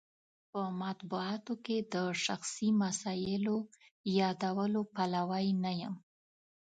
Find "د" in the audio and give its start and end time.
1.93-1.95